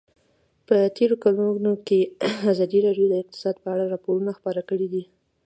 [0.67, 1.99] په تېرو کلونو کې
[2.51, 5.03] ازادي راډیو د اقتصاد په اړه راپورونه خپاره کړي دي.